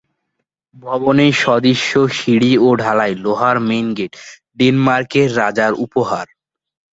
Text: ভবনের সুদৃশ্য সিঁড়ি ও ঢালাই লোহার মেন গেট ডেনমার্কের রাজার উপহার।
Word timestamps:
ভবনের 0.75 1.33
সুদৃশ্য 1.41 1.91
সিঁড়ি 2.17 2.51
ও 2.57 2.67
ঢালাই 2.81 3.13
লোহার 3.23 3.57
মেন 3.67 3.87
গেট 3.97 4.13
ডেনমার্কের 4.59 5.29
রাজার 5.37 5.73
উপহার। 5.85 6.27